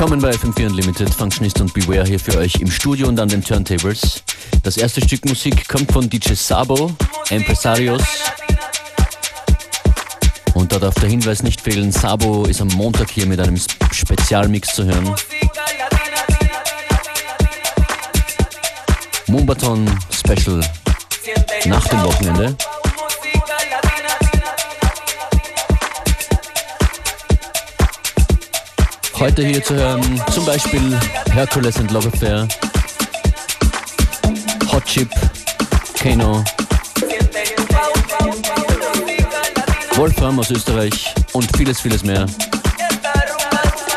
Willkommen 0.00 0.22
bei 0.22 0.30
FM4 0.30 0.66
Unlimited, 0.66 1.12
Functionist 1.12 1.60
und 1.60 1.74
Beware 1.74 2.04
hier 2.04 2.20
für 2.20 2.38
euch 2.38 2.54
im 2.60 2.70
Studio 2.70 3.08
und 3.08 3.18
an 3.18 3.28
den 3.28 3.42
Turntables. 3.42 4.22
Das 4.62 4.76
erste 4.76 5.00
Stück 5.00 5.24
Musik 5.24 5.66
kommt 5.66 5.90
von 5.90 6.08
DJ 6.08 6.34
Sabo, 6.34 6.92
Empresarios. 7.30 8.00
Und 10.54 10.70
da 10.70 10.78
darf 10.78 10.94
der 10.94 11.08
Hinweis 11.08 11.42
nicht 11.42 11.60
fehlen, 11.60 11.90
Sabo 11.90 12.44
ist 12.44 12.60
am 12.60 12.68
Montag 12.68 13.10
hier 13.10 13.26
mit 13.26 13.40
einem 13.40 13.60
Spezialmix 13.90 14.72
zu 14.72 14.84
hören. 14.84 15.16
Mumbaton 19.26 19.84
Special 20.12 20.60
nach 21.64 21.88
dem 21.88 22.04
Wochenende. 22.04 22.56
Heute 29.20 29.44
hier 29.44 29.62
zu 29.62 29.74
hören 29.74 30.22
zum 30.30 30.46
Beispiel 30.46 30.96
Hercules 31.32 31.76
and 31.78 31.90
Love 31.90 32.08
Affair, 32.08 32.46
Hot 34.72 34.84
Chip, 34.84 35.10
Kano, 36.00 36.44
Wolfram 39.96 40.38
aus 40.38 40.50
Österreich 40.50 41.12
und 41.32 41.56
vieles, 41.56 41.80
vieles 41.80 42.04
mehr. 42.04 42.26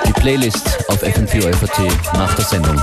Die 0.08 0.14
Playlist 0.14 0.68
auf 0.88 1.04
FM4 1.04 1.54
FAT 1.54 1.80
nach 2.14 2.34
der 2.34 2.46
Sendung. 2.46 2.82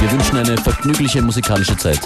Wir 0.00 0.10
wünschen 0.10 0.38
eine 0.38 0.56
vergnügliche 0.58 1.22
musikalische 1.22 1.76
Zeit. 1.76 2.00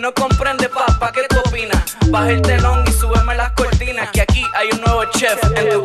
No 0.00 0.14
comprende, 0.14 0.68
papá, 0.68 1.10
¿qué 1.10 1.22
tú 1.28 1.40
opinas? 1.44 1.96
Baja 2.06 2.30
el 2.30 2.40
telón 2.40 2.84
y 2.86 2.92
súbeme 2.92 3.34
las 3.34 3.50
cortinas, 3.52 4.08
que 4.12 4.20
aquí 4.20 4.44
hay 4.54 4.68
un 4.72 4.80
nuevo 4.80 5.04
chef 5.06 5.42
en 5.56 5.70
tu 5.70 5.82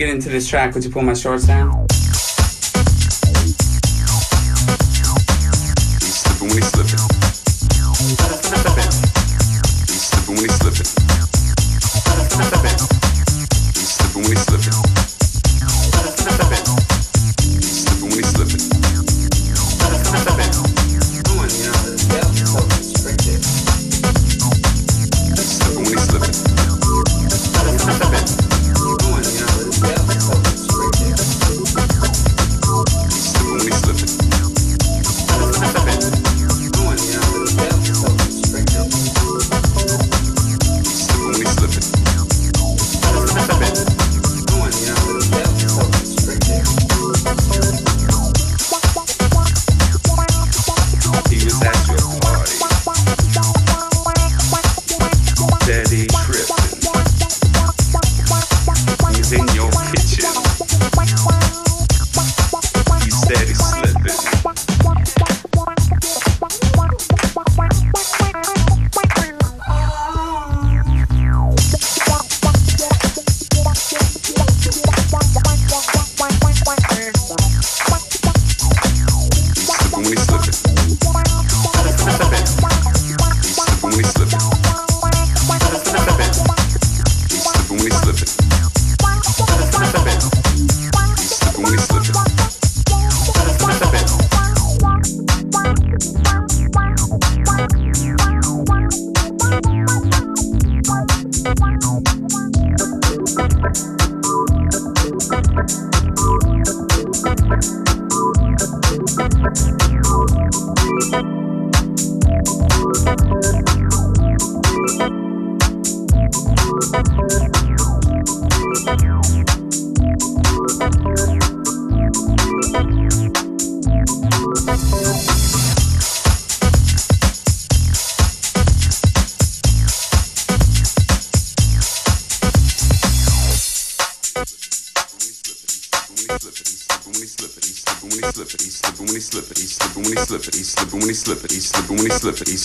Get 0.00 0.08
into 0.08 0.30
this 0.30 0.48
track, 0.48 0.74
would 0.74 0.82
you 0.82 0.90
pull 0.90 1.02
my 1.02 1.12
shorts 1.12 1.46
down? 1.46 1.86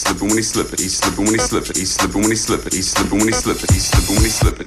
slipping 0.05 0.27
when 0.29 0.37
he 0.37 0.43
slipping. 0.43 0.79
He's 0.79 0.97
slipping 0.97 1.25
when 1.25 1.33
he 1.33 1.39
slipping. 1.39 1.75
He's 1.75 1.93
slipping 1.95 2.21
when 2.21 2.31
he 2.31 2.37
slipping. 2.37 2.73
He's 2.73 2.91
slipping 2.91 3.19
when 3.19 3.27
he 3.27 3.33
slipping. 3.33 3.69
He's 3.73 3.87
slipping 3.87 4.15
when 4.15 4.25
he 4.25 4.31
slipping. 4.31 4.64